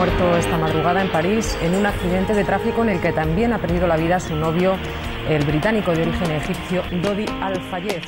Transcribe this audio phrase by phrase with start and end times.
[0.00, 3.58] muerto esta madrugada en París en un accidente de tráfico en el que también ha
[3.58, 4.78] perdido la vida su novio,
[5.28, 8.00] el británico de origen egipcio Dodi Al-Fayed.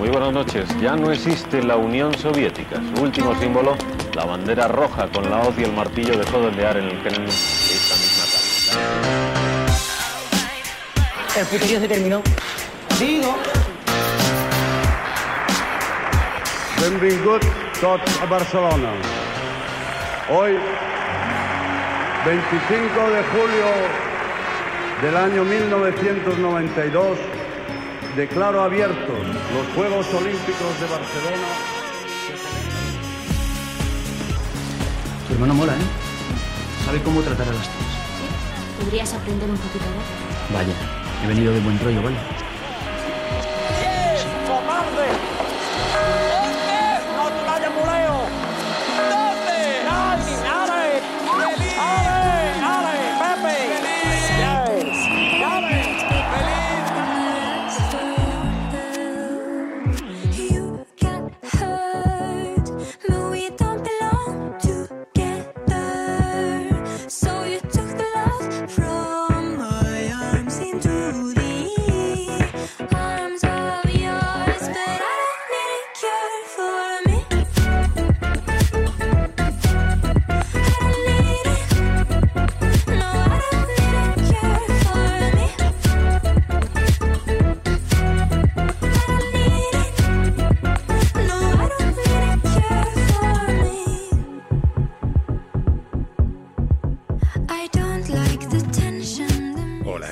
[0.00, 0.68] Muy buenas noches.
[0.80, 2.82] Ya no existe la Unión Soviética.
[2.92, 3.76] Su último símbolo,
[4.16, 7.28] la bandera roja con la hoz y el martillo, dejó de ondear en el Kremlin
[7.28, 8.90] esta misma tarde.
[11.38, 12.20] El puterío se terminó.
[12.98, 13.36] Digo.
[16.80, 17.44] Benvingut
[17.80, 19.19] tots a Barcelona.
[20.32, 20.52] Hoy,
[22.24, 23.66] 25 de julio
[25.02, 27.18] del año 1992,
[28.14, 31.48] declaro abiertos los Juegos Olímpicos de Barcelona.
[35.26, 36.84] Tu hermano mola, ¿eh?
[36.86, 38.84] Sabe cómo tratar a las tías.
[38.84, 40.74] ¿Podrías aprender un poquito de Vaya,
[41.24, 42.39] he venido de buen rollo, ¿vale?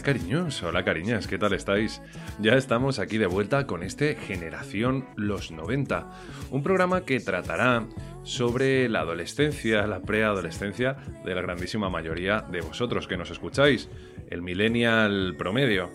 [0.09, 2.01] Cariños, hola cariñas, ¿qué tal estáis?
[2.41, 6.11] Ya estamos aquí de vuelta con este Generación Los 90,
[6.51, 7.87] un programa que tratará
[8.23, 10.97] sobre la adolescencia, la preadolescencia
[11.27, 13.91] de la grandísima mayoría de vosotros que nos escucháis,
[14.31, 15.91] el millennial promedio.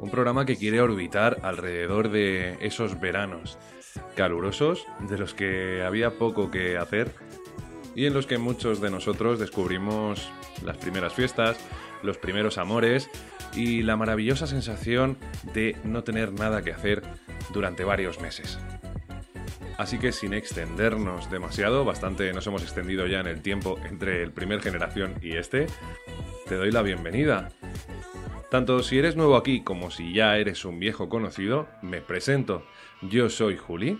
[0.00, 3.58] Un programa que quiere orbitar alrededor de esos veranos
[4.16, 7.12] calurosos de los que había poco que hacer
[7.94, 10.28] y en los que muchos de nosotros descubrimos
[10.64, 11.56] las primeras fiestas,
[12.04, 13.10] los primeros amores
[13.54, 15.16] y la maravillosa sensación
[15.54, 17.02] de no tener nada que hacer
[17.52, 18.58] durante varios meses.
[19.76, 24.30] Así que sin extendernos demasiado, bastante nos hemos extendido ya en el tiempo entre el
[24.30, 25.66] primer generación y este,
[26.48, 27.50] te doy la bienvenida.
[28.50, 32.64] Tanto si eres nuevo aquí como si ya eres un viejo conocido, me presento.
[33.02, 33.98] Yo soy Juli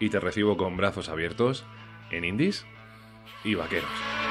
[0.00, 1.64] y te recibo con brazos abiertos
[2.10, 2.66] en indies
[3.44, 4.21] y vaqueros.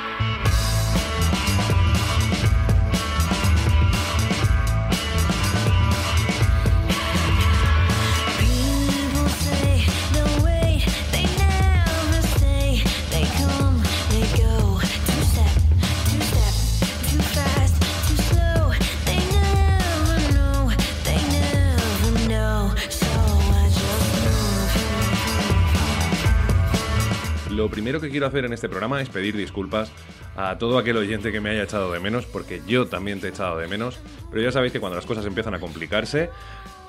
[27.81, 29.91] Primero que quiero hacer en este programa es pedir disculpas
[30.35, 33.29] a todo aquel oyente que me haya echado de menos, porque yo también te he
[33.31, 33.97] echado de menos,
[34.29, 36.29] pero ya sabéis que cuando las cosas empiezan a complicarse,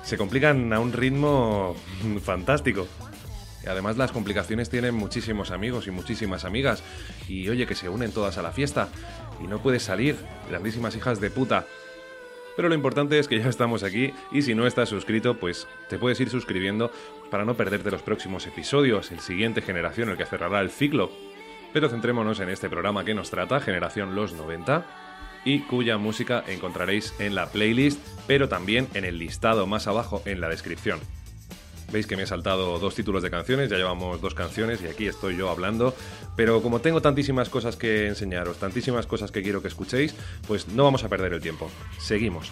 [0.03, 1.75] se complican a un ritmo
[2.23, 2.87] fantástico.
[3.65, 6.83] Y además las complicaciones tienen muchísimos amigos y muchísimas amigas,
[7.27, 8.89] y oye que se unen todas a la fiesta,
[9.43, 10.15] y no puedes salir,
[10.47, 11.65] grandísimas hijas de puta.
[12.55, 15.97] Pero lo importante es que ya estamos aquí y si no estás suscrito, pues te
[15.97, 16.91] puedes ir suscribiendo
[17.33, 21.11] para no perderte los próximos episodios, el siguiente generación, el que cerrará el ciclo.
[21.73, 24.85] Pero centrémonos en este programa que nos trata, Generación Los 90,
[25.43, 30.41] y cuya música encontraréis en la playlist, pero también en el listado más abajo en
[30.41, 30.99] la descripción.
[31.91, 35.07] Veis que me he saltado dos títulos de canciones, ya llevamos dos canciones y aquí
[35.07, 35.95] estoy yo hablando,
[36.35, 40.13] pero como tengo tantísimas cosas que enseñaros, tantísimas cosas que quiero que escuchéis,
[40.47, 41.71] pues no vamos a perder el tiempo.
[41.97, 42.51] Seguimos.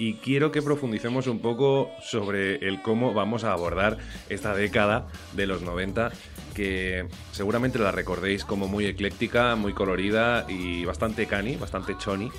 [0.00, 3.98] Y quiero que profundicemos un poco sobre el cómo vamos a abordar
[4.30, 6.10] esta década de los 90,
[6.54, 12.32] que seguramente la recordéis como muy ecléctica, muy colorida y bastante cani, bastante choni.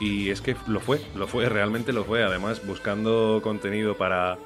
[0.00, 2.22] Y es que lo fue, lo fue, realmente lo fue.
[2.22, 4.38] Además, buscando contenido para,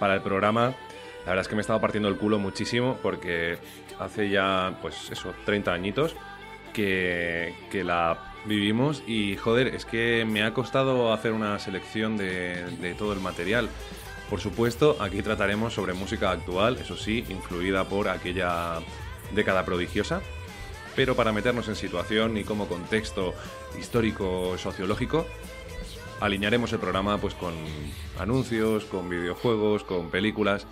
[0.00, 0.74] para el programa,
[1.20, 3.56] la verdad es que me estaba partiendo el culo muchísimo porque
[4.00, 6.16] hace ya, pues eso, 30 añitos
[6.72, 12.94] que, que la vivimos y joder, es que me ha costado hacer una selección de,
[12.98, 13.68] todo el material.
[14.30, 18.80] Por supuesto, aquí trataremos sobre música actual, eso sí, influida por aquella
[19.34, 20.22] década prodigiosa,
[20.96, 23.34] pero para meternos en situación y como contexto
[23.78, 25.26] histórico sociológico,
[26.20, 27.54] alinearemos el programa pues con
[28.18, 30.66] anuncios, con videojuegos, con películas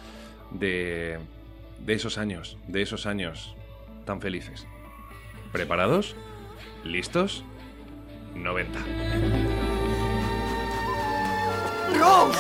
[0.51, 1.19] de,
[1.85, 3.55] de esos años, de esos años
[4.07, 4.67] tan felices.
[5.53, 6.15] ¿Preparados?
[6.85, 7.45] ¿Listos?
[8.35, 8.79] 90.
[11.99, 12.39] ¡Rose!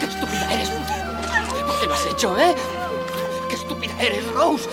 [0.00, 0.70] ¡Qué estúpida eres!
[0.70, 2.54] ¿Por qué lo has hecho, eh?
[3.48, 4.68] ¡Qué estúpida eres, Rose!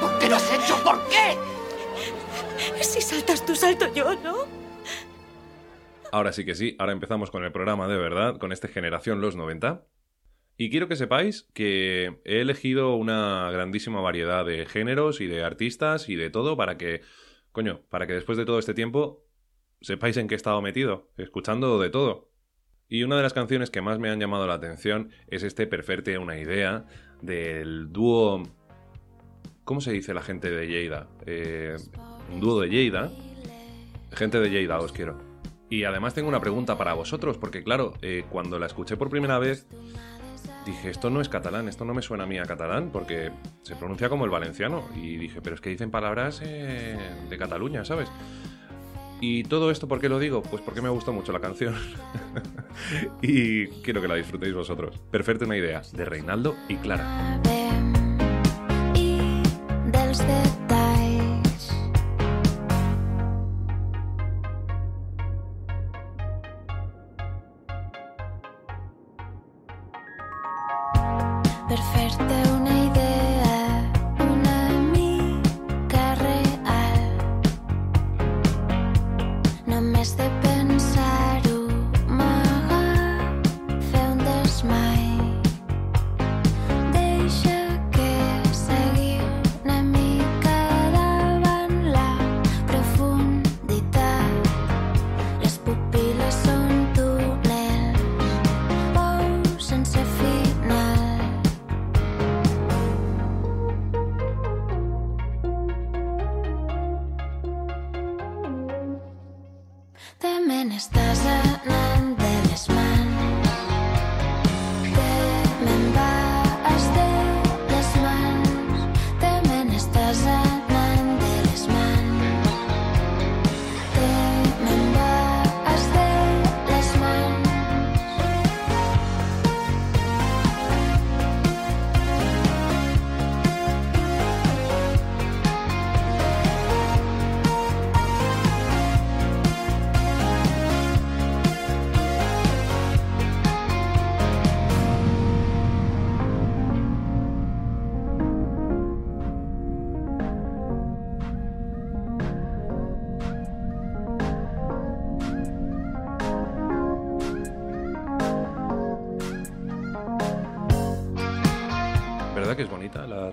[0.00, 0.76] ¿Por qué lo has hecho?
[0.82, 1.36] ¿Por qué?
[2.82, 4.46] Si saltas tú, salto yo, ¿no?
[6.10, 9.34] Ahora sí que sí, ahora empezamos con el programa de verdad, con este Generación Los
[9.34, 9.82] 90.
[10.62, 16.08] Y quiero que sepáis que he elegido una grandísima variedad de géneros y de artistas
[16.08, 17.00] y de todo para que,
[17.50, 19.26] coño, para que después de todo este tiempo
[19.80, 22.30] sepáis en qué he estado metido, escuchando de todo.
[22.88, 26.16] Y una de las canciones que más me han llamado la atención es este Perferte
[26.16, 26.86] una idea
[27.22, 28.44] del dúo...
[29.64, 31.08] ¿Cómo se dice la gente de Lleida?
[31.26, 31.74] Eh,
[32.32, 33.10] un dúo de Lleida.
[34.12, 35.18] Gente de Lleida, os quiero.
[35.68, 39.40] Y además tengo una pregunta para vosotros, porque claro, eh, cuando la escuché por primera
[39.40, 39.66] vez,
[40.66, 43.30] dije, esto no es catalán, esto no me suena a mí a catalán, porque
[43.62, 44.84] se pronuncia como el valenciano.
[44.94, 46.98] Y dije, pero es que dicen palabras eh,
[47.28, 48.08] de Cataluña, ¿sabes?
[49.20, 50.42] Y todo esto, ¿por qué lo digo?
[50.42, 51.76] Pues porque me gustó mucho la canción.
[53.22, 54.98] y quiero que la disfrutéis vosotros.
[55.10, 57.40] Perfecta una idea, de Reinaldo y Clara.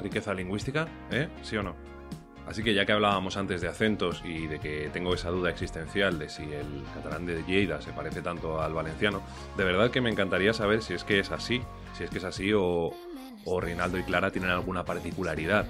[0.01, 0.87] Riqueza lingüística?
[1.11, 1.27] ¿Eh?
[1.43, 1.75] ¿Sí o no?
[2.49, 6.17] Así que ya que hablábamos antes de acentos y de que tengo esa duda existencial
[6.17, 9.21] de si el catalán de Lleida se parece tanto al valenciano,
[9.56, 11.61] de verdad que me encantaría saber si es que es así,
[11.95, 12.91] si es que es así o,
[13.45, 15.68] o Reinaldo y Clara tienen alguna particularidad.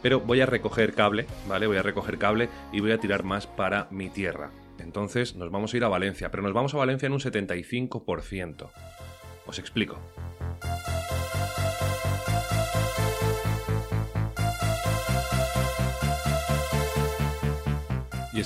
[0.00, 1.66] Pero voy a recoger cable, ¿vale?
[1.66, 4.52] Voy a recoger cable y voy a tirar más para mi tierra.
[4.78, 8.70] Entonces nos vamos a ir a Valencia, pero nos vamos a Valencia en un 75%.
[9.46, 9.98] Os explico.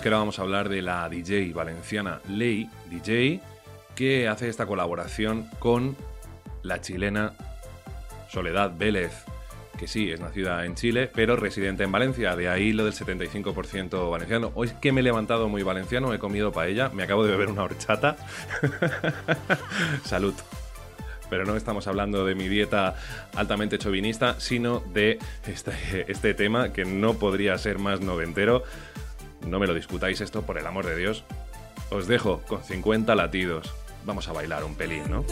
[0.00, 3.40] Que ahora vamos a hablar de la DJ valenciana Ley DJ,
[3.94, 5.96] que hace esta colaboración con
[6.62, 7.32] la chilena
[8.30, 9.12] Soledad Vélez,
[9.78, 14.10] que sí, es nacida en Chile, pero residente en Valencia, de ahí lo del 75%
[14.10, 14.52] valenciano.
[14.54, 17.48] Hoy es que me he levantado muy valenciano, he comido paella, me acabo de beber
[17.48, 18.16] una horchata.
[20.04, 20.34] Salud.
[21.28, 22.96] Pero no estamos hablando de mi dieta
[23.34, 28.64] altamente chauvinista, sino de este, este tema que no podría ser más noventero.
[29.46, 31.24] No me lo discutáis esto, por el amor de Dios.
[31.90, 33.74] Os dejo con 50 latidos.
[34.04, 35.24] Vamos a bailar un pelín, ¿no?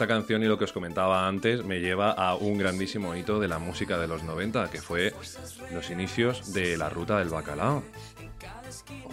[0.00, 3.48] Esta canción y lo que os comentaba antes me lleva a un grandísimo hito de
[3.48, 5.12] la música de los 90, que fue
[5.74, 7.82] los inicios de la ruta del bacalao.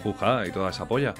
[0.02, 1.12] Juja y toda esa polla.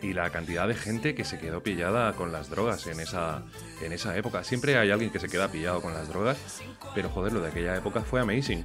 [0.00, 3.42] Y la cantidad de gente que se quedó pillada con las drogas en esa,
[3.82, 4.44] en esa época.
[4.44, 6.62] Siempre hay alguien que se queda pillado con las drogas,
[6.94, 8.64] pero joder, lo de aquella época fue amazing.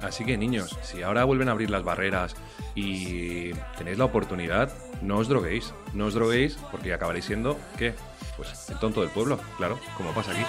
[0.00, 2.36] Así que niños, si ahora vuelven a abrir las barreras
[2.76, 4.72] y tenéis la oportunidad,
[5.02, 5.74] no os droguéis.
[5.92, 7.94] No os droguéis porque acabaréis siendo, ¿qué?
[8.38, 10.42] Pues el tonto del pueblo, claro, como pasa aquí.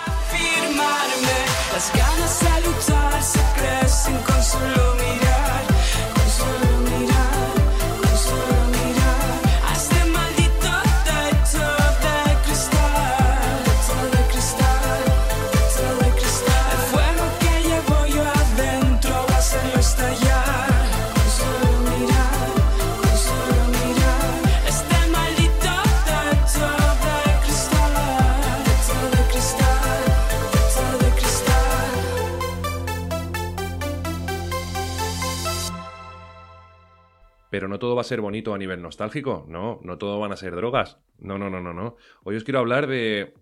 [37.80, 40.98] Todo va a ser bonito a nivel nostálgico, no, no todo van a ser drogas.
[41.20, 41.96] No, no, no, no, no.
[42.24, 43.34] Hoy os quiero hablar de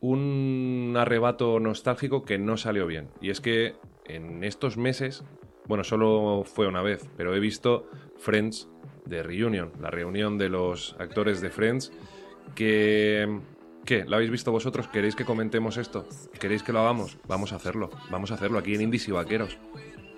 [0.00, 3.08] un arrebato nostálgico que no salió bien.
[3.20, 5.24] Y es que en estos meses,
[5.66, 8.68] bueno, solo fue una vez, pero he visto Friends
[9.06, 11.92] de Reunion, la reunión de los actores de Friends,
[12.54, 13.40] que...
[13.84, 14.06] ¿Qué?
[14.06, 14.88] ¿Lo habéis visto vosotros?
[14.88, 16.06] ¿Queréis que comentemos esto?
[16.40, 17.18] ¿Queréis que lo hagamos?
[17.28, 17.90] Vamos a hacerlo.
[18.10, 19.58] Vamos a hacerlo aquí en Indies y Vaqueros.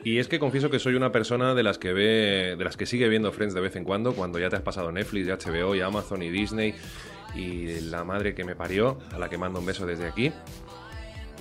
[0.07, 2.87] Y es que confieso que soy una persona de las que ve, de las que
[2.87, 5.81] sigue viendo Friends de vez en cuando, cuando ya te has pasado Netflix, HBO, y
[5.81, 6.77] Amazon y Disney
[7.35, 10.31] y la madre que me parió, a la que mando un beso desde aquí.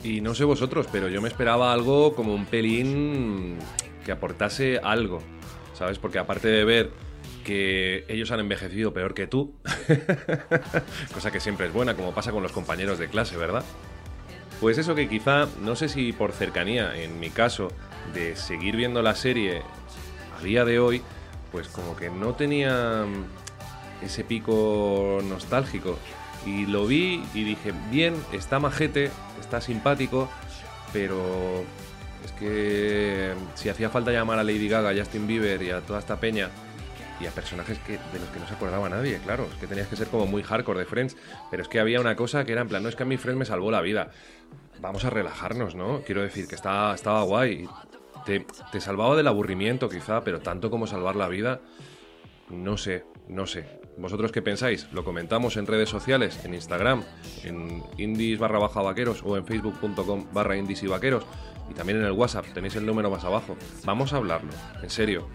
[0.03, 3.59] Y no sé vosotros, pero yo me esperaba algo como un pelín
[4.03, 5.21] que aportase algo,
[5.75, 5.99] ¿sabes?
[5.99, 6.89] Porque aparte de ver
[7.43, 9.53] que ellos han envejecido peor que tú,
[11.13, 13.63] cosa que siempre es buena, como pasa con los compañeros de clase, ¿verdad?
[14.59, 17.67] Pues eso que quizá, no sé si por cercanía, en mi caso,
[18.13, 19.61] de seguir viendo la serie
[20.37, 21.01] a día de hoy,
[21.51, 23.05] pues como que no tenía
[24.01, 25.97] ese pico nostálgico.
[26.45, 29.09] Y lo vi y dije, bien, está majete,
[29.41, 30.29] está simpático,
[30.93, 31.63] pero
[32.23, 35.99] es que si hacía falta llamar a Lady Gaga, a Justin Bieber y a toda
[35.99, 36.49] esta peña
[37.19, 39.87] y a personajes que, de los que no se acordaba nadie, claro, es que tenías
[39.87, 41.15] que ser como muy hardcore de Friends,
[41.49, 43.17] pero es que había una cosa que era en plan, no es que a mi
[43.17, 44.11] Friends me salvó la vida,
[44.81, 46.01] vamos a relajarnos, ¿no?
[46.01, 47.67] Quiero decir que estaba, estaba guay,
[48.25, 51.61] te, salvaba del aburrimiento quizá, pero tanto como salvar la vida,
[52.49, 53.79] no sé, no sé.
[53.97, 54.91] ¿Vosotros qué pensáis?
[54.91, 57.03] Lo comentamos en redes sociales, en Instagram,
[57.43, 61.25] en indies barra baja vaqueros o en facebook.com barra indies y vaqueros.
[61.69, 63.55] Y también en el WhatsApp, tenéis el número más abajo.
[63.85, 64.51] Vamos a hablarlo,
[64.81, 65.27] en serio.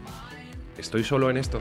[0.77, 1.61] ¿Estoy solo en esto?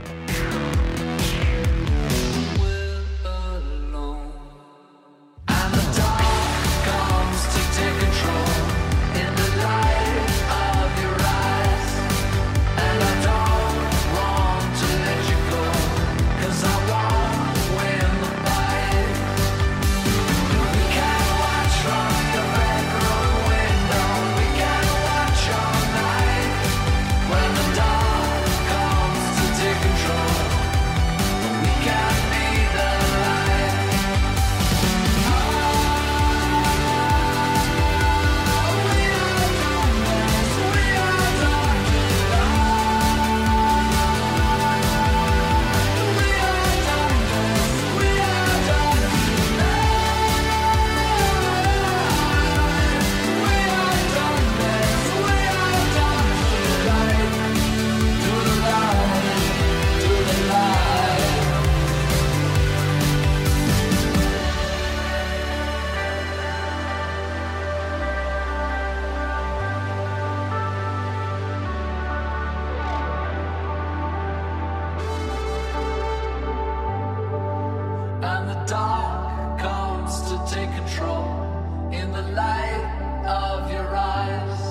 [80.89, 84.61] Control in the light of your eyes.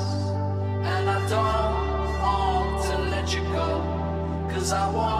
[0.84, 5.17] And I don't want to let you go, cause I won't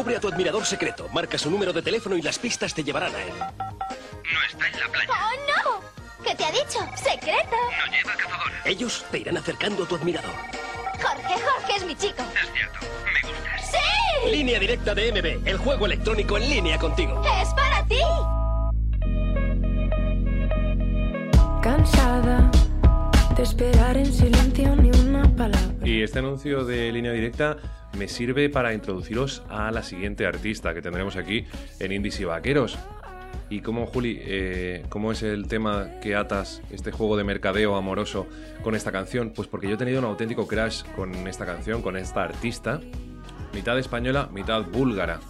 [0.00, 3.14] Descubre a tu admirador secreto, marca su número de teléfono y las pistas te llevarán
[3.14, 3.34] a él.
[3.38, 6.24] ¡Oh, no!
[6.24, 6.78] ¿Qué te ha dicho?
[6.96, 7.50] ¡Secreto!
[7.50, 8.50] No lleva cazador.
[8.64, 10.30] Ellos te irán acercando a tu admirador.
[11.02, 12.22] Jorge, Jorge es mi chico.
[12.34, 12.78] Es cierto,
[13.12, 13.72] me gustas.
[13.72, 14.30] ¡Sí!
[14.30, 17.22] Línea directa de MB, el juego electrónico en línea contigo.
[17.42, 18.00] ¡Es para ti!
[21.60, 22.50] Cansada
[23.36, 25.74] de esperar en silencio ni una palabra.
[25.84, 27.58] Y este anuncio de línea directa
[28.00, 31.44] me sirve para introduciros a la siguiente artista que tendremos aquí
[31.80, 32.78] en Indies y Vaqueros.
[33.50, 38.26] Y como, Juli, eh, ¿cómo es el tema que atas este juego de mercadeo amoroso
[38.62, 39.34] con esta canción?
[39.36, 42.80] Pues porque yo he tenido un auténtico crash con esta canción, con esta artista,
[43.52, 45.20] mitad española, mitad búlgara.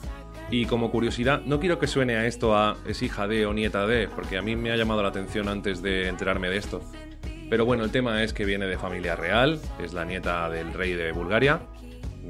[0.52, 3.84] Y como curiosidad, no quiero que suene a esto a es hija de o nieta
[3.88, 6.82] de, porque a mí me ha llamado la atención antes de enterarme de esto.
[7.48, 10.92] Pero bueno, el tema es que viene de familia real, es la nieta del rey
[10.92, 11.62] de Bulgaria.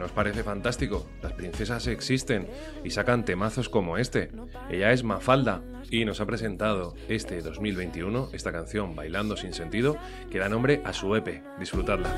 [0.00, 1.06] ¿Nos parece fantástico?
[1.22, 2.48] Las princesas existen
[2.82, 4.30] y sacan temazos como este.
[4.70, 9.98] Ella es Mafalda y nos ha presentado este 2021 esta canción Bailando sin sentido
[10.30, 11.42] que da nombre a su EP.
[11.58, 12.16] Disfrutadla.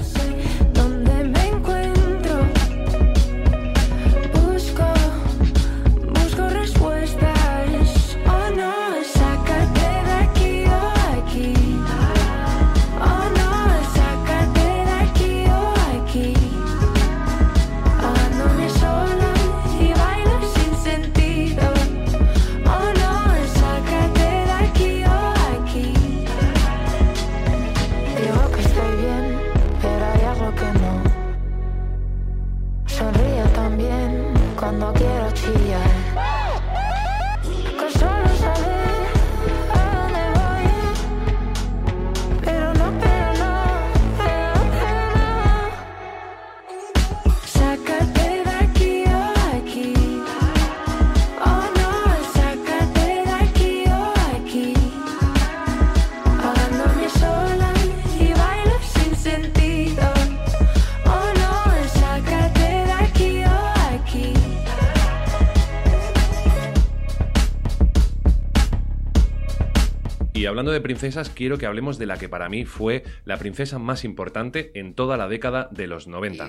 [70.62, 74.05] Hablando de princesas, quiero que hablemos de la que para mí fue la princesa más
[74.05, 76.46] importante en toda la década de los 90.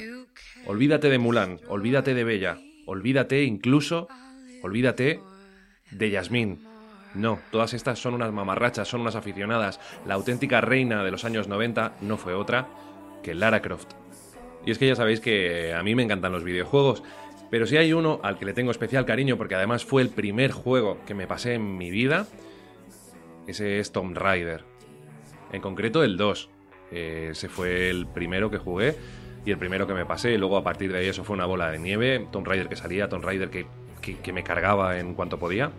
[0.68, 4.08] Olvídate de Mulan, olvídate de Bella, olvídate incluso,
[4.62, 5.20] olvídate
[5.90, 6.64] de Yasmín.
[7.16, 9.80] No, todas estas son unas mamarrachas, son unas aficionadas.
[10.06, 12.68] La auténtica reina de los años 90 no fue otra
[13.24, 13.94] que Lara Croft.
[14.64, 17.02] Y es que ya sabéis que a mí me encantan los videojuegos,
[17.50, 20.52] pero si hay uno al que le tengo especial cariño porque además fue el primer
[20.52, 22.28] juego que me pasé en mi vida,
[23.48, 24.64] ese es Tomb Raider.
[25.52, 26.50] En concreto el 2.
[26.92, 28.96] Eh, ese fue el primero que jugué
[29.46, 30.38] y el primero que me pasé.
[30.38, 32.28] Luego a partir de ahí eso fue una bola de nieve.
[32.32, 33.66] Tomb Raider que salía, Tomb Raider que,
[34.02, 35.72] que- que me cargaba en cuanto podía.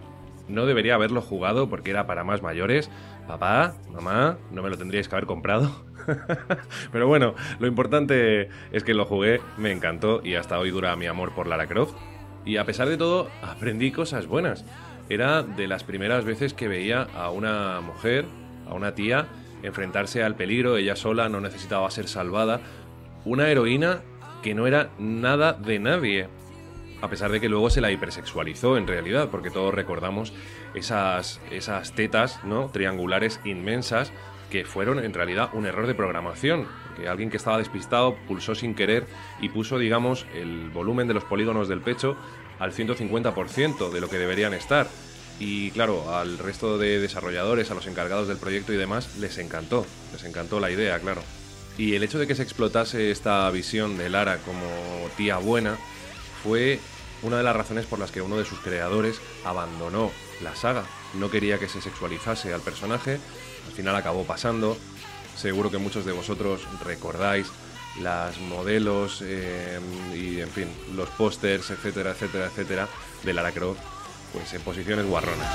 [0.48, 2.90] No debería haberlo jugado porque era para más mayores.
[3.27, 5.85] Papá, mamá, no me lo tendríais que haber comprado.
[6.92, 11.07] Pero bueno, lo importante es que lo jugué, me encantó y hasta hoy dura mi
[11.07, 11.94] amor por Lara Croft.
[12.44, 14.66] Y a pesar de todo, aprendí cosas buenas.
[15.09, 18.25] Era de las primeras veces que veía a una mujer,
[18.69, 19.27] a una tía,
[19.62, 22.61] enfrentarse al peligro, ella sola, no necesitaba ser salvada.
[23.25, 24.03] Una heroína
[24.43, 26.29] que no era nada de nadie.
[27.03, 30.33] A pesar de que luego se la hipersexualizó en realidad, porque todos recordamos
[30.75, 32.71] esas, esas tetas ¿no?
[32.71, 34.12] triangulares inmensas
[34.51, 36.67] que fueron en realidad un error de programación.
[36.97, 39.07] Que alguien que estaba despistado pulsó sin querer
[39.40, 42.17] y puso, digamos, el volumen de los polígonos del pecho
[42.59, 44.88] al 150% de lo que deberían estar.
[45.40, 49.85] Y claro, al resto de desarrolladores, a los encargados del proyecto y demás, les encantó.
[50.12, 51.23] Les encantó la idea, claro.
[51.77, 54.67] Y el hecho de que se explotase esta visión de Lara como
[55.17, 55.77] tía buena
[56.43, 56.79] fue
[57.23, 60.12] una de las razones por las que uno de sus creadores abandonó
[60.43, 60.85] la saga.
[61.14, 63.19] No quería que se sexualizase al personaje,
[63.67, 64.77] al final acabó pasando.
[65.37, 67.49] Seguro que muchos de vosotros recordáis
[68.00, 69.78] las modelos eh,
[70.14, 72.88] y, en fin, los pósters, etcétera, etcétera, etcétera,
[73.22, 73.80] de Lara Croft,
[74.33, 75.48] pues en posiciones guarronas.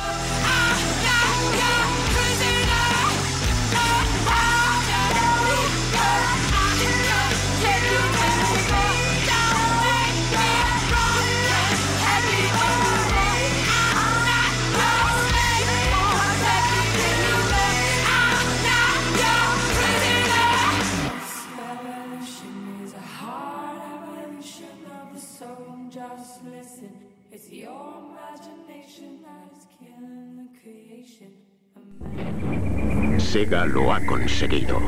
[33.30, 34.80] Sega lo ha conseguido.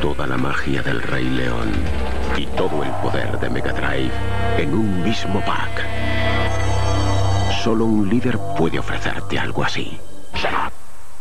[0.00, 1.70] Toda la magia del Rey León
[2.36, 4.12] y todo el poder de Mega Drive
[4.56, 5.84] en un mismo pack.
[7.62, 9.98] Solo un líder puede ofrecerte algo así.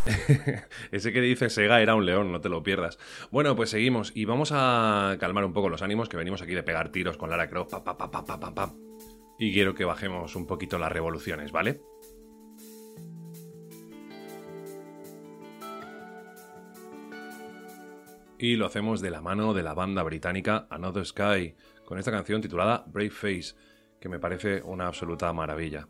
[0.92, 3.00] Ese que dice Sega era un león, no te lo pierdas.
[3.32, 6.64] Bueno, pues seguimos y vamos a calmar un poco los ánimos que venimos aquí de
[6.64, 7.74] pegar tiros con Lara Croft.
[9.40, 11.82] Y quiero que bajemos un poquito las revoluciones, ¿vale?
[18.38, 22.42] Y lo hacemos de la mano de la banda británica Another Sky, con esta canción
[22.42, 23.56] titulada Brave Face,
[24.00, 25.88] que me parece una absoluta maravilla.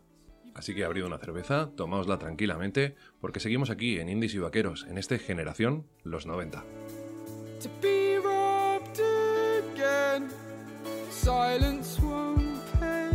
[0.56, 4.96] Así que abrid una cerveza, tomaosla tranquilamente, porque seguimos aquí en Indies y Vaqueros, en
[4.96, 6.64] este Generación Los 90.
[7.60, 10.30] to be robbed again.
[11.10, 13.10] Silence won't pay.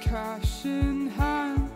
[0.00, 1.70] Cash in hand.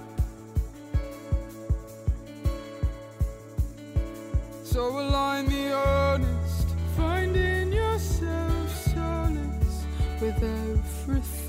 [4.65, 9.85] So align the honest, finding yourself solace
[10.21, 11.40] with everything.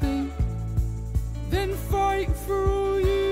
[1.51, 3.30] Then fight for all you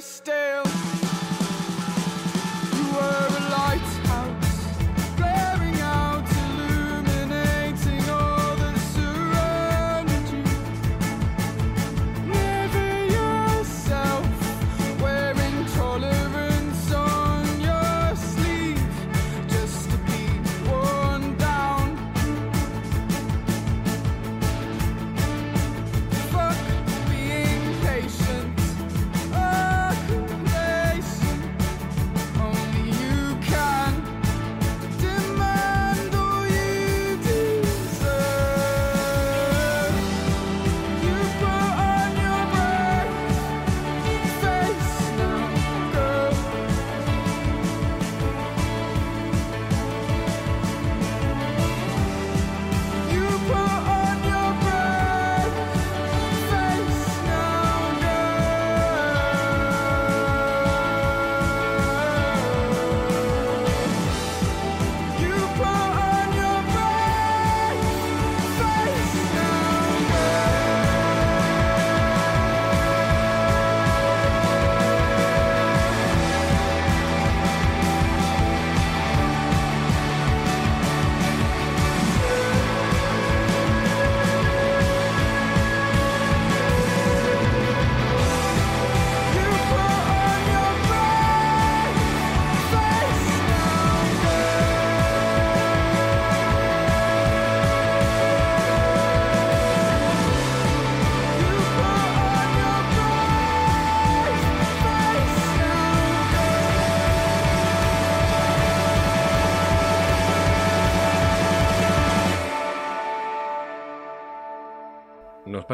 [0.00, 0.63] stale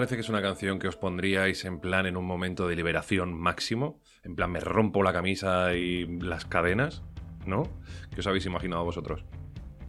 [0.00, 3.38] parece que es una canción que os pondríais en plan en un momento de liberación
[3.38, 4.00] máximo?
[4.24, 7.02] En plan, me rompo la camisa y las cadenas,
[7.44, 7.64] ¿no?
[8.10, 9.26] ¿Qué os habéis imaginado vosotros?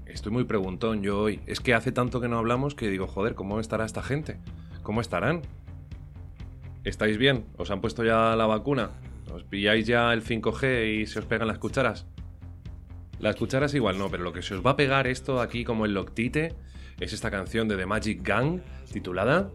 [0.05, 1.39] Estoy muy preguntón yo hoy.
[1.45, 4.37] Es que hace tanto que no hablamos que digo, joder, ¿cómo estará esta gente?
[4.83, 5.43] ¿Cómo estarán?
[6.83, 7.45] ¿Estáis bien?
[7.55, 8.89] ¿Os han puesto ya la vacuna?
[9.33, 12.05] ¿Os pilláis ya el 5G y se os pegan las cucharas?
[13.17, 15.85] Las cucharas igual no, pero lo que se os va a pegar esto aquí como
[15.85, 16.53] el loctite
[16.99, 18.59] es esta canción de The Magic Gang
[18.91, 19.49] titulada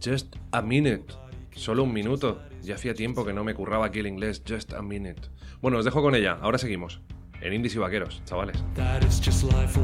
[0.00, 1.12] Just a Minute.
[1.54, 2.40] Solo un minuto.
[2.62, 4.42] Ya hacía tiempo que no me curraba aquí el inglés.
[4.48, 5.22] Just a minute.
[5.60, 6.38] Bueno, os dejo con ella.
[6.40, 7.00] Ahora seguimos.
[7.40, 8.62] En Indies y Vaqueros, chavales.
[8.74, 9.78] That is just life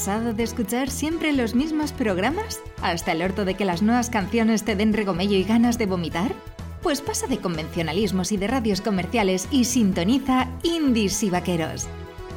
[0.00, 2.62] ¿Cansado de escuchar siempre los mismos programas?
[2.80, 6.32] ¿Hasta el orto de que las nuevas canciones te den regomello y ganas de vomitar?
[6.82, 11.86] Pues pasa de convencionalismos y de radios comerciales y sintoniza Indies y Vaqueros.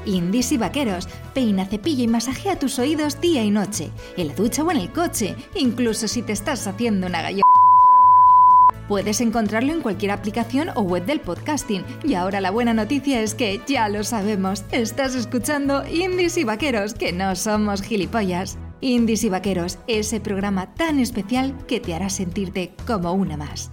[0.06, 4.62] Indies y Vaqueros, peina, cepilla y masajea tus oídos día y noche, en la ducha
[4.62, 7.43] o en el coche, incluso si te estás haciendo una gallo.
[8.88, 11.84] Puedes encontrarlo en cualquier aplicación o web del podcasting.
[12.04, 14.65] Y ahora la buena noticia es que ya lo sabemos.
[14.72, 18.58] Estás escuchando Indies y Vaqueros, que no somos gilipollas.
[18.82, 23.72] Indies y Vaqueros, ese programa tan especial que te hará sentirte como una más.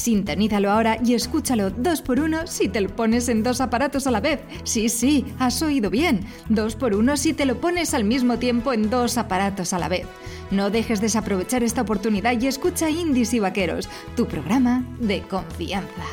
[0.00, 4.10] Sintonízalo ahora y escúchalo dos por uno si te lo pones en dos aparatos a
[4.10, 4.40] la vez.
[4.64, 6.26] Sí, sí, has oído bien.
[6.48, 9.90] Dos por uno si te lo pones al mismo tiempo en dos aparatos a la
[9.90, 10.06] vez.
[10.50, 16.06] No dejes desaprovechar esta oportunidad y escucha Indies y Vaqueros, tu programa de confianza.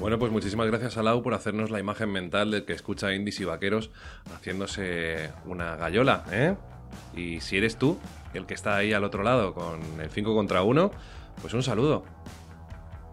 [0.00, 3.38] Bueno, pues muchísimas gracias a Lau por hacernos la imagen mental del que escucha indies
[3.40, 3.90] y vaqueros
[4.34, 6.54] haciéndose una gallola, ¿eh?
[7.14, 7.98] Y si eres tú,
[8.32, 10.90] el que está ahí al otro lado con el 5 contra 1,
[11.40, 12.04] pues un saludo.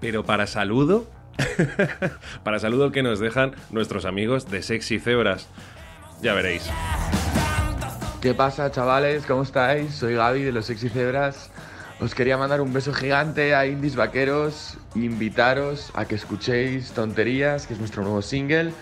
[0.04, 1.08] Pero para saludo,
[2.44, 5.48] para saludo que nos dejan nuestros amigos de Sexy Cebras.
[6.22, 6.70] Ya veréis.
[8.22, 9.26] ¿Qué pasa, chavales?
[9.26, 9.96] ¿Cómo estáis?
[9.96, 11.52] Soy Gaby de los Sexy Cebras.
[12.02, 17.74] Os quería mandar un beso gigante a Indies Vaqueros invitaros a que escuchéis Tonterías, que
[17.74, 18.74] es nuestro nuevo single,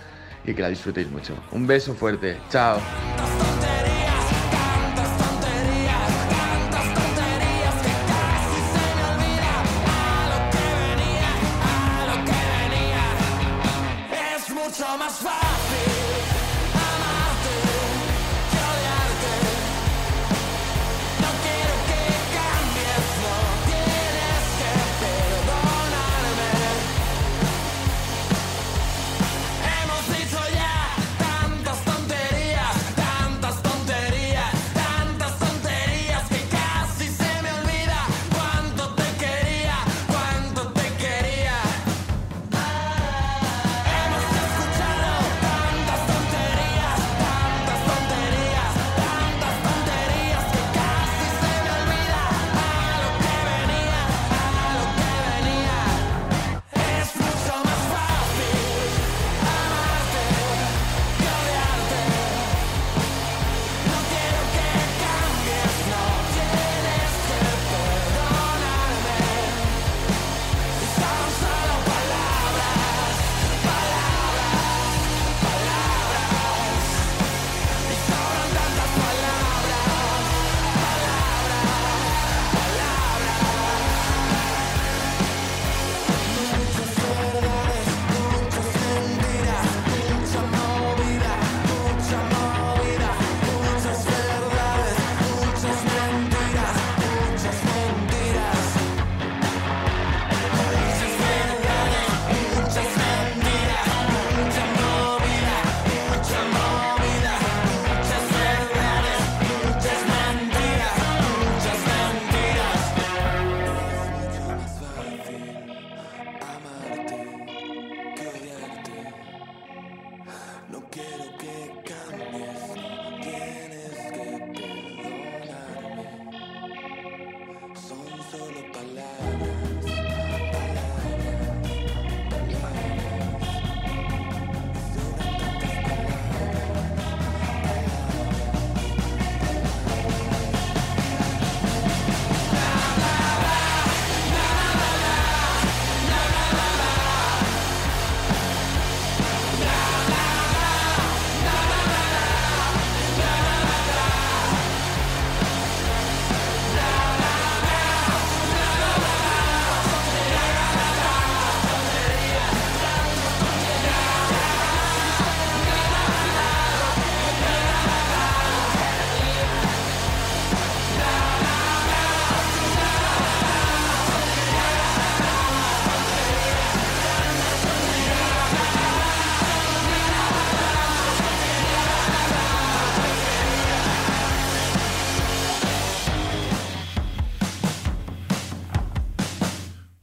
[0.43, 1.36] y que la disfrutéis mucho.
[1.51, 2.38] Un beso fuerte.
[2.49, 2.79] Chao.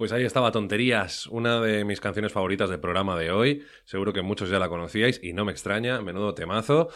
[0.09, 3.67] Pues ahí estaba Tonterías, una de mis canciones favoritas del programa de hoy.
[3.85, 6.89] Seguro que muchos ya la conocíais y no me extraña, menudo temazo.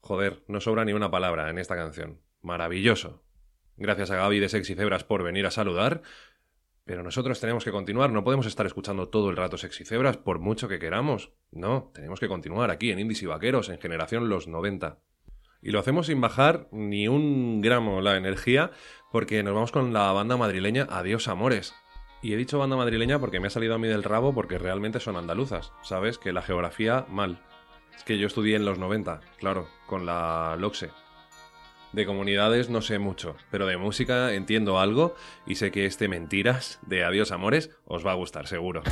[0.00, 2.22] Joder, no sobra ni una palabra en esta canción.
[2.40, 3.22] Maravilloso.
[3.76, 6.00] Gracias a Gaby de Sexy Cebras por venir a saludar.
[6.86, 10.38] Pero nosotros tenemos que continuar, no podemos estar escuchando todo el rato Sexy Cebras por
[10.38, 11.34] mucho que queramos.
[11.50, 14.98] No, tenemos que continuar aquí en Indies y Vaqueros, en Generación Los 90.
[15.60, 18.70] Y lo hacemos sin bajar ni un gramo la energía,
[19.12, 21.74] porque nos vamos con la banda madrileña Adiós Amores.
[22.22, 25.00] Y he dicho banda madrileña porque me ha salido a mí del rabo porque realmente
[25.00, 26.18] son andaluzas, ¿sabes?
[26.18, 27.40] Que la geografía mal.
[27.94, 30.90] Es que yo estudié en los 90, claro, con la LOXE.
[31.92, 35.14] De comunidades no sé mucho, pero de música entiendo algo
[35.46, 38.82] y sé que este Mentiras de Adiós Amores os va a gustar seguro.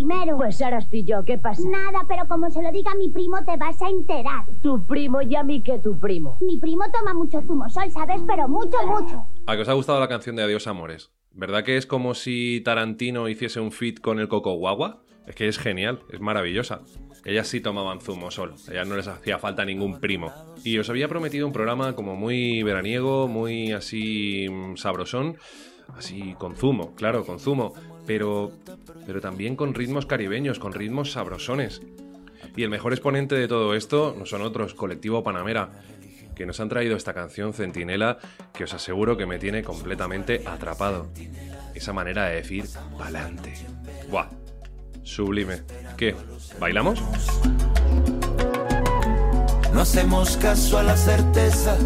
[0.00, 0.36] Primero.
[0.36, 1.62] Pues ahora estoy yo, ¿qué pasa?
[1.68, 4.44] Nada, pero como se lo diga a mi primo te vas a enterar.
[4.62, 6.38] Tu primo y a mí que tu primo.
[6.40, 8.20] Mi primo toma mucho zumo sol, ¿sabes?
[8.26, 9.26] Pero mucho, mucho.
[9.46, 11.10] ¿A que os ha gustado la canción de Adiós Amores?
[11.32, 15.02] ¿Verdad que es como si Tarantino hiciese un feat con el Coco Guagua?
[15.26, 16.80] Es que es genial, es maravillosa.
[17.24, 20.32] Ellas sí tomaban zumo solo, a ellas no les hacía falta ningún primo.
[20.64, 25.36] Y os había prometido un programa como muy veraniego, muy así mm, sabrosón,
[25.94, 27.74] así con zumo, claro, con zumo,
[28.10, 28.50] pero,
[29.06, 31.80] pero también con ritmos caribeños, con ritmos sabrosones.
[32.56, 35.70] Y el mejor exponente de todo esto no son otros, Colectivo Panamera,
[36.34, 38.18] que nos han traído esta canción Centinela
[38.52, 41.06] que os aseguro que me tiene completamente atrapado.
[41.72, 42.64] Esa manera de decir
[42.98, 43.54] pa'lante.
[44.08, 44.28] Buah,
[45.04, 45.62] sublime.
[45.96, 46.16] ¿Qué?
[46.58, 47.00] ¿Bailamos?
[49.72, 51.78] No hacemos caso a la certeza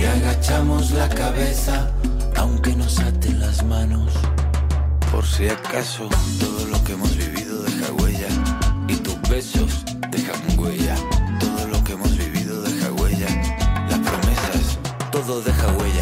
[0.00, 1.92] y agachamos la cabeza,
[2.36, 4.18] aunque nos aten las manos.
[5.10, 6.08] Por si acaso,
[6.38, 8.28] todo lo que hemos vivido deja huella
[8.86, 10.94] y tus besos dejan huella.
[11.40, 13.28] Todo lo que hemos vivido deja huella.
[13.88, 14.78] Las promesas,
[15.10, 15.99] todo deja huella.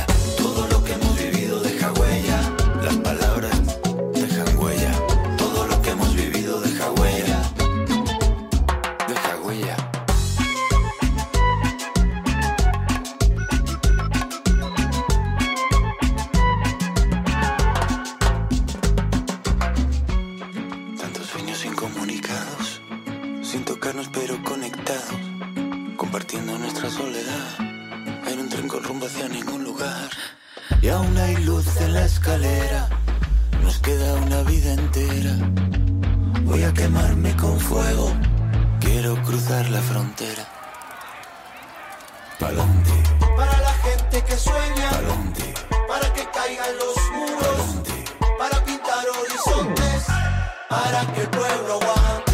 [50.68, 52.32] Para que el pueblo aguante.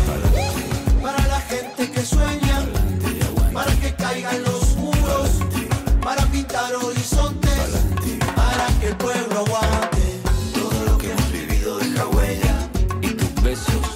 [1.03, 2.65] Para la gente que sueña,
[3.53, 5.31] para que caigan los muros,
[6.03, 7.51] para pintar horizontes,
[8.35, 10.21] para que el pueblo aguante.
[10.55, 12.69] Todo lo que hemos vivido deja huella
[13.03, 13.94] y tus besos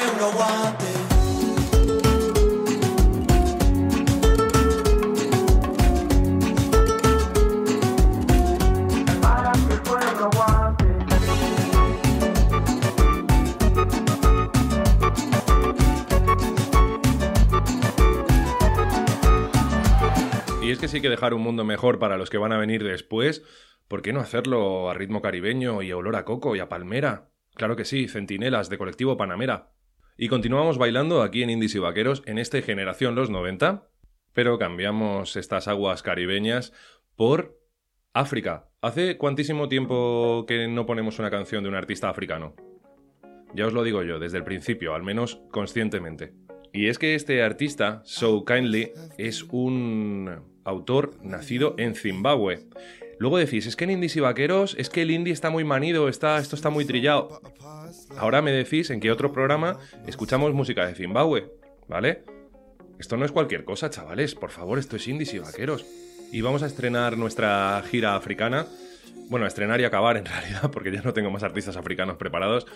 [0.00, 0.86] pueblo aguante.
[9.20, 10.84] Para que el pueblo aguante.
[20.62, 22.58] Y es que sí hay que dejar un mundo mejor para los que van a
[22.58, 23.42] venir después.
[23.88, 27.28] ¿Por qué no hacerlo a ritmo caribeño y a olor a coco y a palmera?
[27.54, 29.72] Claro que sí, centinelas de colectivo Panamera.
[30.16, 33.88] Y continuamos bailando aquí en Indies y Vaqueros en este Generación Los 90,
[34.32, 36.72] pero cambiamos estas aguas caribeñas
[37.16, 37.58] por
[38.12, 38.68] África.
[38.82, 42.54] ¿Hace cuantísimo tiempo que no ponemos una canción de un artista africano?
[43.54, 46.34] Ya os lo digo yo, desde el principio, al menos conscientemente.
[46.72, 50.30] Y es que este artista, So Kindly, es un
[50.64, 52.68] autor nacido en Zimbabue.
[53.20, 56.08] Luego decís, es que en indies y vaqueros, es que el indie está muy manido,
[56.08, 57.42] está, esto está muy trillado.
[58.16, 61.52] Ahora me decís en qué otro programa escuchamos música de Zimbabue,
[61.86, 62.24] ¿vale?
[62.98, 65.84] Esto no es cualquier cosa, chavales, por favor, esto es indies y vaqueros.
[66.32, 68.64] Y vamos a estrenar nuestra gira africana.
[69.28, 72.66] Bueno, a estrenar y acabar en realidad, porque ya no tengo más artistas africanos preparados.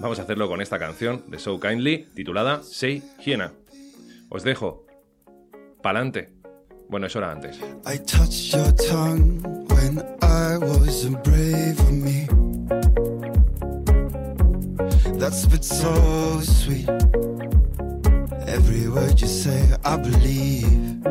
[0.00, 3.52] Vamos a hacerlo con esta canción de So Kindly, titulada Say Hiena.
[4.30, 4.86] Os dejo.
[5.82, 6.30] Pa'lante.
[6.88, 7.58] Bueno, eso era antes.
[7.84, 7.98] I
[8.50, 12.18] your tongue when I wasn't brave of me.
[15.20, 15.92] That spit so
[16.40, 16.88] sweet.
[18.56, 21.02] Every word you say, I believe.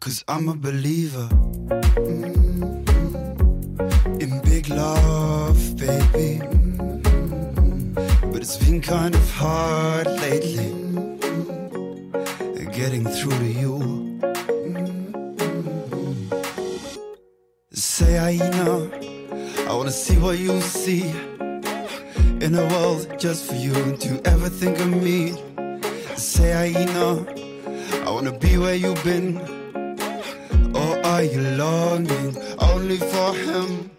[0.00, 1.28] Cause I'm a believer.
[2.08, 2.84] Mm.
[4.22, 6.30] In big love, baby.
[6.40, 7.94] Mm.
[8.32, 10.72] But it's been kind of hard lately.
[12.74, 14.03] Getting through to you.
[18.14, 18.88] Say I know.
[19.68, 21.02] I wanna see what you see.
[22.44, 23.74] In a world just for you.
[23.96, 25.34] Do you ever think of me?
[26.14, 27.26] Say I know.
[28.06, 29.38] I wanna be where you've been.
[30.76, 33.93] Or are you longing only for him?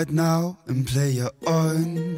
[0.00, 2.09] right now and play your own.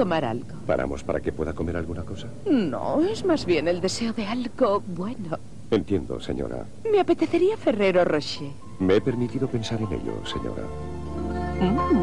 [0.00, 0.56] Tomar algo.
[0.66, 2.26] ¿Paramos para que pueda comer alguna cosa?
[2.46, 5.38] No, es más bien el deseo de algo bueno.
[5.70, 6.64] Entiendo, señora.
[6.90, 8.48] Me apetecería Ferrero Rocher.
[8.78, 10.62] Me he permitido pensar en ello, señora.
[11.60, 12.02] Mm.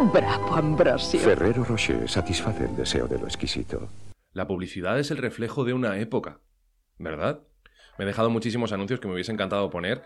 [0.00, 1.20] Oh, bravo, Ambrosio.
[1.20, 3.88] Ferrero Rocher satisface el deseo de lo exquisito.
[4.32, 6.40] La publicidad es el reflejo de una época,
[6.98, 7.42] ¿verdad?
[7.96, 10.02] Me he dejado muchísimos anuncios que me hubiese encantado poner,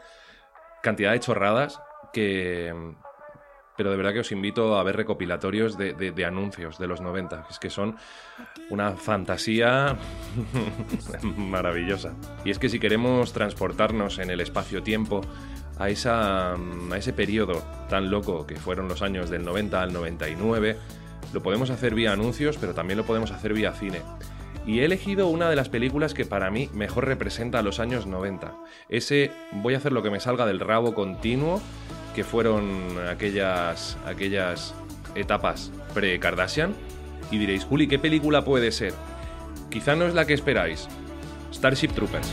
[0.82, 1.80] cantidad de chorradas
[2.12, 2.70] que...
[3.82, 7.58] Pero de verdad que os invito a ver recopilatorios de, anuncios de los 90, es
[7.58, 7.96] que son
[8.70, 9.96] una fantasía
[11.36, 12.14] maravillosa.
[12.44, 15.22] Y es que si queremos transportarnos en el espacio-tiempo
[15.80, 20.76] a, ese periodo tan loco que fueron los años del 90 al 99,
[21.32, 24.00] lo podemos hacer vía anuncios, pero también lo podemos hacer vía cine.
[24.64, 28.54] Y he elegido una de las películas que para mí mejor representa los años 90.
[28.88, 31.60] Ese voy a hacer lo que me salga del rabo continuo,
[32.14, 34.74] que fueron aquellas, aquellas
[35.14, 36.74] etapas pre-Kardashian.
[37.30, 38.94] Y diréis, Juli, ¿qué película puede ser?
[39.70, 40.88] Quizá no es la que esperáis.
[41.52, 42.28] Starship Troopers.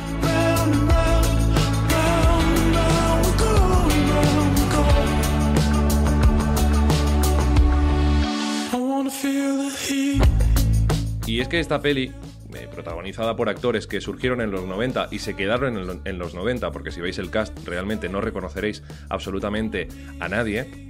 [11.26, 12.12] Y es que esta peli,
[12.56, 16.18] eh, protagonizada por actores que surgieron en los 90 y se quedaron en, lo- en
[16.18, 19.88] los 90, porque si veis el cast realmente no reconoceréis absolutamente
[20.20, 20.88] a nadie,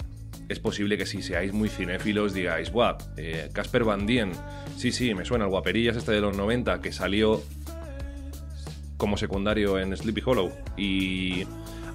[0.48, 4.32] es posible que si seáis muy cinéfilos digáis, guau, eh, Casper Van Dien,
[4.78, 7.42] sí, sí, me suena guaperillas este de los 90 que salió
[8.98, 11.46] como secundario en Sleepy Hollow y...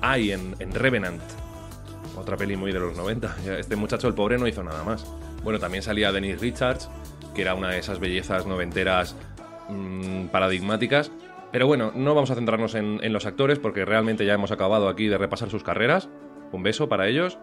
[0.07, 1.23] Ah, en, en Revenant,
[2.17, 3.37] otra peli muy de los 90.
[3.47, 5.07] Ya, Este muchacho, el pobre, no hizo nada más.
[5.43, 6.89] Bueno, también salía Denise Richards,
[7.35, 9.17] que era una de esas bellezas noventeras
[9.69, 11.13] mm, paradigmáticas.
[11.53, 14.89] Pero bueno, no vamos a centrarnos en, en los actores porque realmente ya hemos acabado
[14.89, 16.09] aquí de repasar sus carreras.
[16.53, 17.39] Un beso para ellos.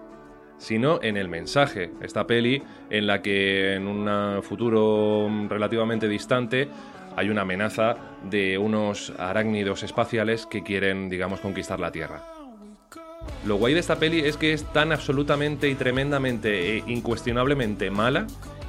[0.58, 1.92] Sino en el mensaje.
[2.02, 2.62] Esta peli
[2.92, 6.70] en la que en un futuro relativamente distante
[7.16, 12.22] hay una amenaza de unos arácnidos espaciales que quieren, digamos, conquistar la Tierra.
[13.46, 18.28] Lo guay de esta peli es que es tan absolutamente y tremendamente e incuestionablemente mala,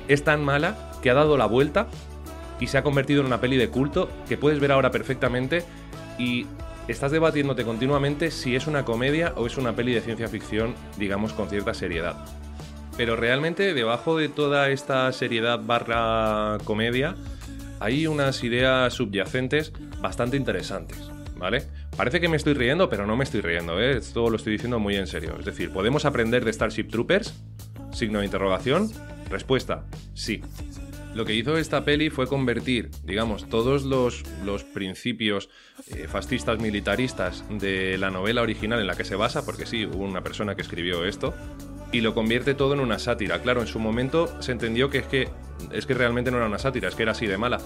[0.08, 1.86] es tan mala que ha dado la vuelta
[2.62, 5.64] y se ha convertido en una peli de culto que puedes ver ahora perfectamente
[6.16, 6.46] y
[6.86, 11.32] estás debatiéndote continuamente si es una comedia o es una peli de ciencia ficción, digamos,
[11.32, 12.24] con cierta seriedad.
[12.96, 17.16] Pero realmente debajo de toda esta seriedad barra comedia
[17.80, 21.64] hay unas ideas subyacentes bastante interesantes, ¿vale?
[21.96, 23.96] Parece que me estoy riendo, pero no me estoy riendo, ¿eh?
[23.96, 25.34] Esto lo estoy diciendo muy en serio.
[25.36, 27.34] Es decir, ¿podemos aprender de Starship Troopers?
[27.90, 28.88] Signo de interrogación.
[29.28, 29.82] Respuesta,
[30.14, 30.42] sí.
[31.14, 35.50] Lo que hizo esta peli fue convertir, digamos, todos los, los principios
[35.88, 40.04] eh, fascistas militaristas de la novela original en la que se basa, porque sí, hubo
[40.04, 41.34] una persona que escribió esto,
[41.92, 43.42] y lo convierte todo en una sátira.
[43.42, 45.28] Claro, en su momento se entendió que es que,
[45.70, 47.60] es que realmente no era una sátira, es que era así de mala.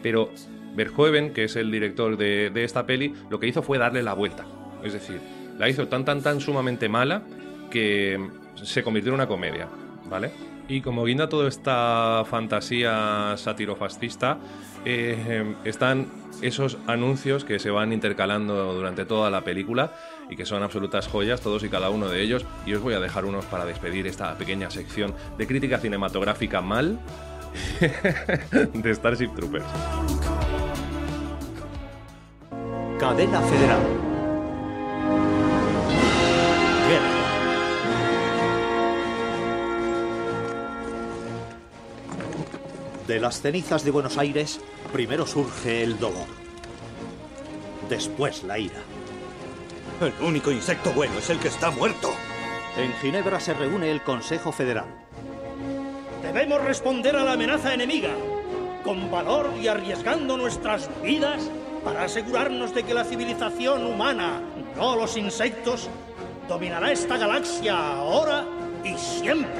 [0.00, 0.30] Pero
[0.76, 4.14] Verhoeven, que es el director de, de esta peli, lo que hizo fue darle la
[4.14, 4.46] vuelta.
[4.84, 5.18] Es decir,
[5.58, 7.24] la hizo tan, tan, tan sumamente mala
[7.72, 8.24] que
[8.62, 9.68] se convirtió en una comedia,
[10.08, 10.53] ¿vale?
[10.68, 14.38] Y como guinda toda esta fantasía satirofascista,
[14.84, 16.06] eh, están
[16.42, 19.92] esos anuncios que se van intercalando durante toda la película
[20.30, 22.46] y que son absolutas joyas, todos y cada uno de ellos.
[22.66, 26.98] Y os voy a dejar unos para despedir esta pequeña sección de crítica cinematográfica mal
[28.72, 29.64] de Starship Troopers.
[32.98, 34.13] Cadena Federal.
[43.06, 46.26] De las cenizas de Buenos Aires, primero surge el dolor.
[47.90, 48.80] Después la ira.
[50.00, 52.10] El único insecto bueno es el que está muerto.
[52.78, 54.86] En Ginebra se reúne el Consejo Federal.
[56.22, 58.14] Debemos responder a la amenaza enemiga,
[58.82, 61.50] con valor y arriesgando nuestras vidas
[61.84, 64.40] para asegurarnos de que la civilización humana,
[64.76, 65.90] no los insectos,
[66.48, 68.46] dominará esta galaxia ahora
[68.82, 69.50] y siempre.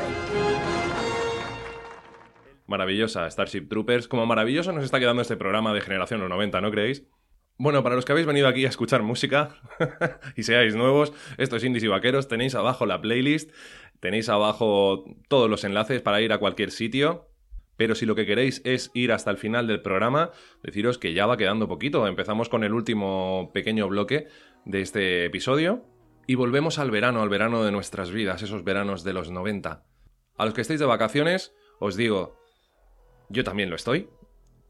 [2.66, 4.08] Maravillosa Starship Troopers.
[4.08, 7.06] Como maravilloso nos está quedando este programa de Generación los 90, ¿no creéis?
[7.56, 9.56] Bueno, para los que habéis venido aquí a escuchar música
[10.36, 13.52] y seáis nuevos, esto es Indies y Vaqueros, tenéis abajo la playlist,
[14.00, 17.30] tenéis abajo todos los enlaces para ir a cualquier sitio.
[17.76, 20.30] Pero si lo que queréis es ir hasta el final del programa,
[20.62, 22.06] deciros que ya va quedando poquito.
[22.06, 24.28] Empezamos con el último pequeño bloque
[24.64, 25.84] de este episodio
[26.26, 29.84] y volvemos al verano, al verano de nuestras vidas, esos veranos de los 90.
[30.36, 32.36] A los que estéis de vacaciones, os digo,
[33.28, 34.08] yo también lo estoy,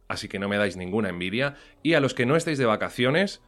[0.09, 1.57] así que no me dais ninguna envidia.
[1.83, 3.43] Y a los que no estéis de vacaciones,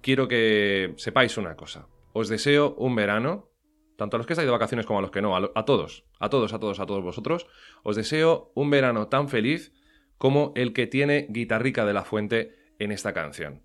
[0.00, 1.88] quiero que sepáis una cosa.
[2.12, 3.50] Os deseo un verano,
[3.96, 6.04] tanto a los que estáis de vacaciones como a los que no, a, a todos,
[6.20, 7.46] a todos, a todos, a todos vosotros,
[7.82, 9.72] os deseo un verano tan feliz
[10.18, 13.62] como el que tiene Guitarrica de la Fuente en esta canción.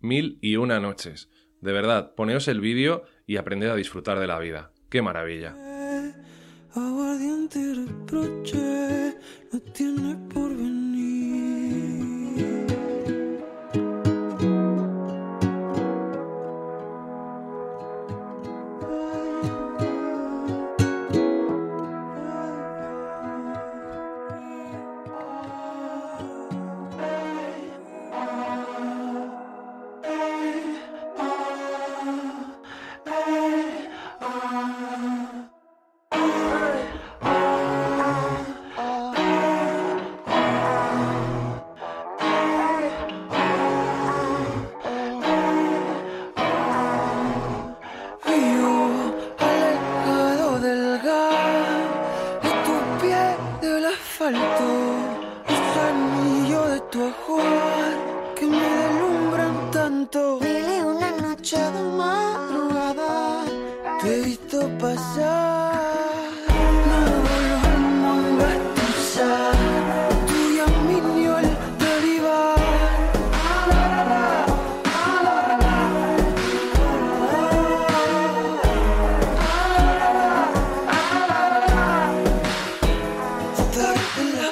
[0.00, 1.30] Mil y una noches.
[1.60, 4.72] De verdad, poneos el vídeo y aprended a disfrutar de la vida.
[4.88, 5.69] ¡Qué maravilla!
[6.74, 9.16] Aguardiente reproche
[9.52, 10.79] no tiene por venir.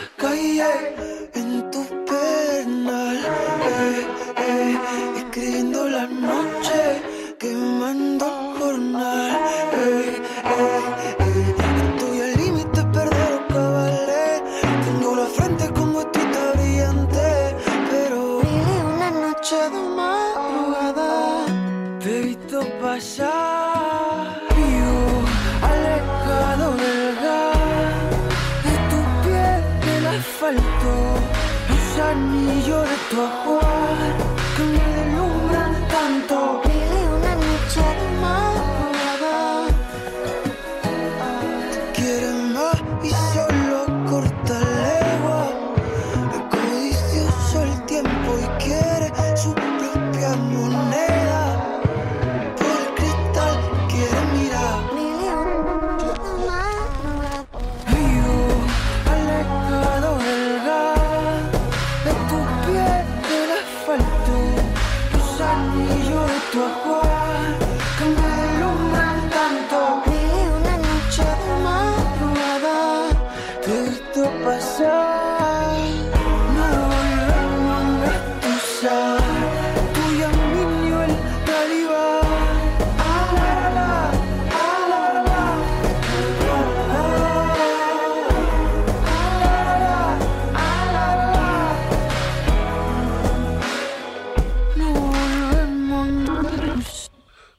[0.01, 1.18] En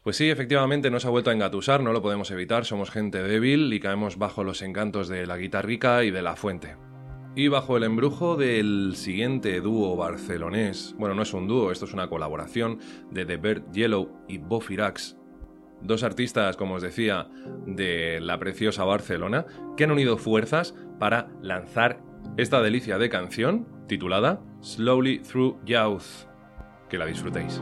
[0.09, 3.71] Pues sí, efectivamente nos ha vuelto a engatusar, no lo podemos evitar, somos gente débil
[3.71, 6.77] y caemos bajo los encantos de la guitarrica y de la fuente.
[7.35, 11.93] Y bajo el embrujo del siguiente dúo barcelonés, bueno, no es un dúo, esto es
[11.93, 12.79] una colaboración
[13.11, 15.15] de The Bird Yellow y Bofirax,
[15.83, 17.27] dos artistas, como os decía,
[17.67, 19.45] de la preciosa Barcelona,
[19.77, 22.01] que han unido fuerzas para lanzar
[22.35, 26.27] esta delicia de canción titulada Slowly Through Youth.
[26.89, 27.61] Que la disfrutéis.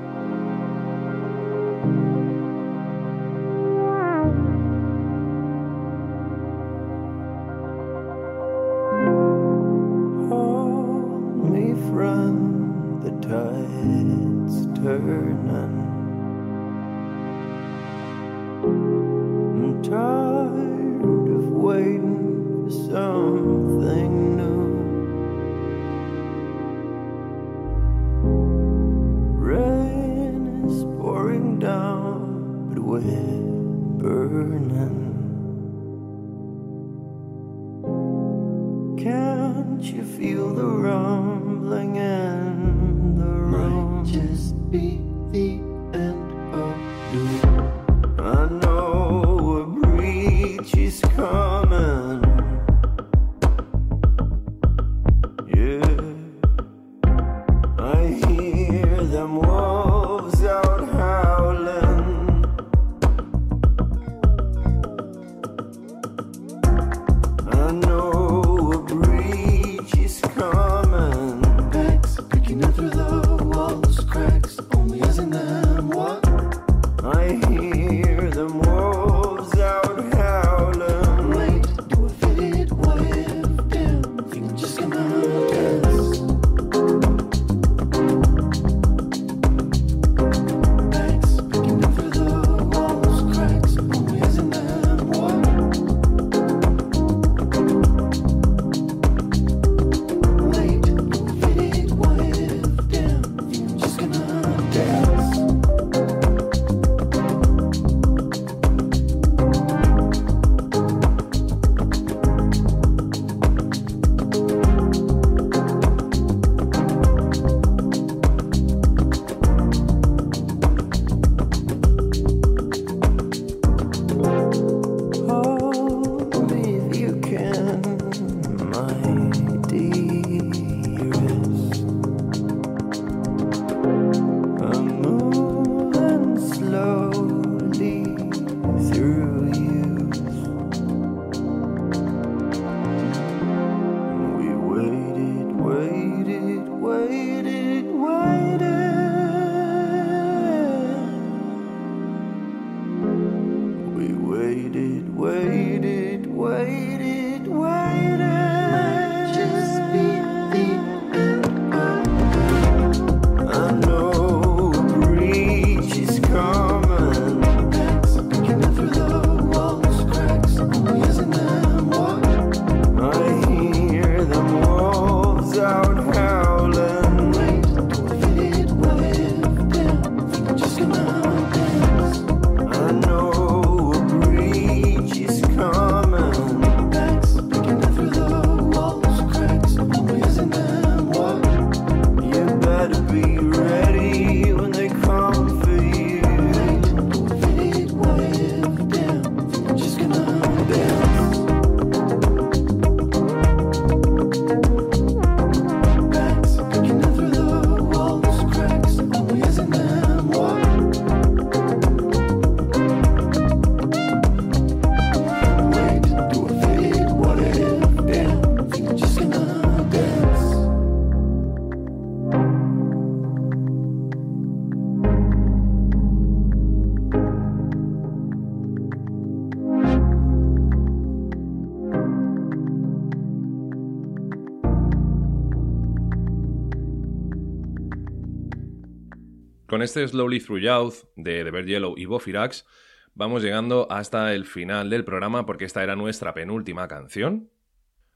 [239.77, 242.65] Con este Slowly Through Youth de The Bear Yellow y Bofirax
[243.13, 247.51] vamos llegando hasta el final del programa porque esta era nuestra penúltima canción.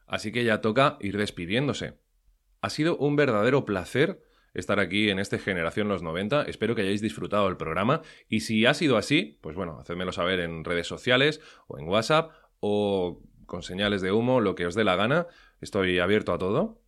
[0.08, 2.00] Así que ya toca ir despidiéndose.
[2.62, 6.42] Ha sido un verdadero placer estar aquí en este Generación Los 90.
[6.46, 10.40] Espero que hayáis disfrutado el programa y si ha sido así, pues bueno, hacedmelo saber
[10.40, 14.82] en redes sociales o en WhatsApp o con señales de humo, lo que os dé
[14.82, 15.28] la gana.
[15.60, 16.82] Estoy abierto a todo.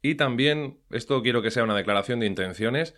[0.00, 2.94] Y también, esto quiero que sea una declaración de intenciones,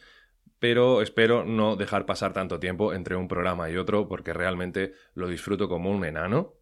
[0.58, 5.28] pero espero no dejar pasar tanto tiempo entre un programa y otro porque realmente lo
[5.28, 6.54] disfruto como un enano.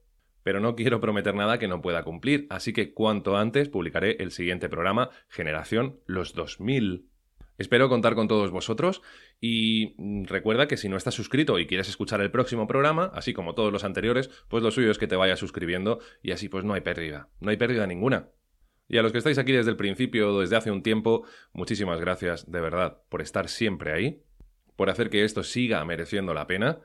[0.42, 4.30] Pero no quiero prometer nada que no pueda cumplir, así que cuanto antes publicaré el
[4.30, 7.08] siguiente programa, Generación Los 2000.
[7.58, 9.02] Espero contar con todos vosotros
[9.40, 9.94] y
[10.26, 13.72] recuerda que si no estás suscrito y quieres escuchar el próximo programa, así como todos
[13.72, 16.82] los anteriores, pues lo suyo es que te vayas suscribiendo y así pues no hay
[16.82, 18.28] pérdida, no hay pérdida ninguna.
[18.88, 22.00] Y a los que estáis aquí desde el principio o desde hace un tiempo, muchísimas
[22.00, 24.22] gracias de verdad por estar siempre ahí,
[24.76, 26.80] por hacer que esto siga mereciendo la pena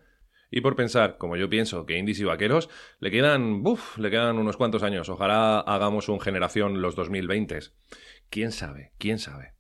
[0.51, 4.37] y por pensar, como yo pienso, que indies y vaqueros le quedan, buf, le quedan
[4.37, 5.07] unos cuantos años.
[5.07, 7.59] Ojalá hagamos un generación los 2020.
[8.29, 8.91] ¿Quién sabe?
[8.97, 9.53] ¿Quién sabe?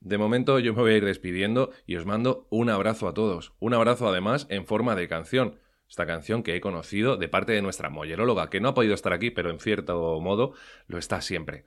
[0.00, 3.52] De momento yo me voy a ir despidiendo y os mando un abrazo a todos.
[3.58, 5.58] Un abrazo además en forma de canción.
[5.94, 9.12] Esta canción que he conocido de parte de nuestra molleróloga, que no ha podido estar
[9.12, 10.52] aquí, pero en cierto modo
[10.88, 11.66] lo está siempre.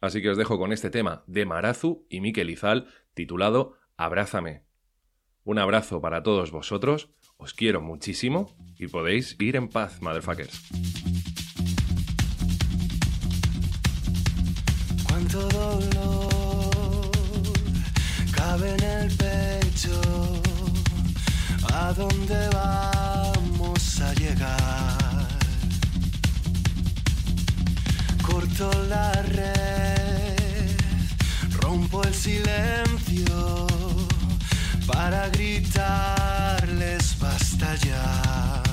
[0.00, 4.62] Así que os dejo con este tema de Marazu y Miquel Izal, titulado Abrázame.
[5.42, 10.62] Un abrazo para todos vosotros, os quiero muchísimo y podéis ir en paz, motherfuckers.
[21.72, 23.07] ¿A dónde vamos
[24.14, 25.28] llegar?
[28.22, 30.76] Corto la red,
[31.60, 33.66] rompo el silencio
[34.86, 38.67] para gritarles basta ya.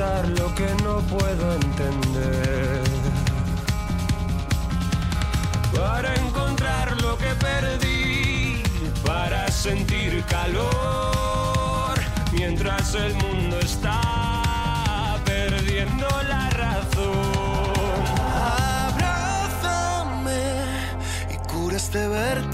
[0.00, 2.82] Lo que no puedo entender.
[5.76, 8.62] Para encontrar lo que perdí,
[9.04, 11.98] para sentir calor
[12.32, 18.02] mientras el mundo está perdiendo la razón.
[18.88, 20.40] Abrázame
[21.30, 22.49] y cura este vértigo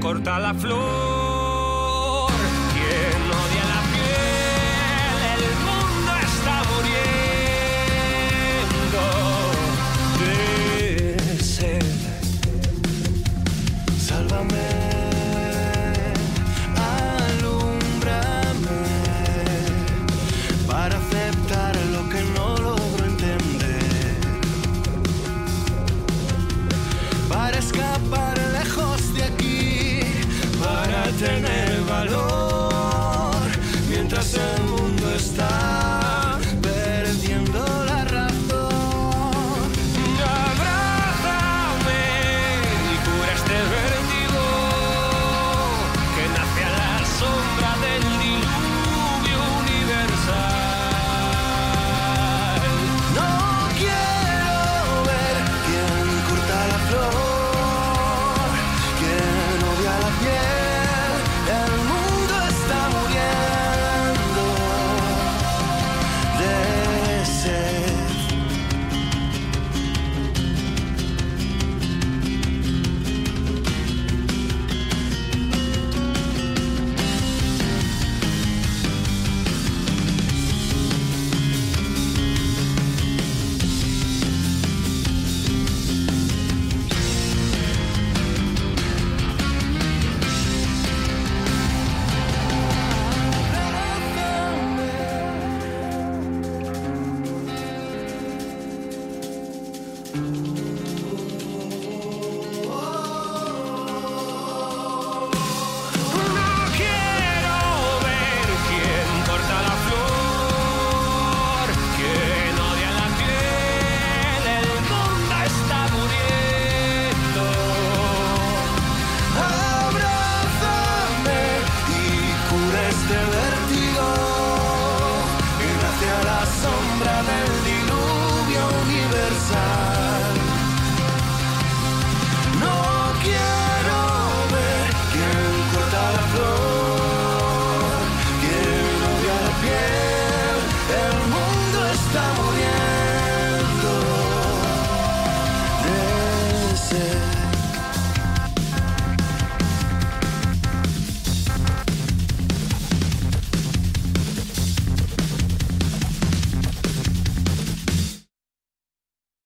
[0.00, 1.09] corta la flor,